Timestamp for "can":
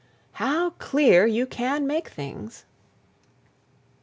1.45-1.85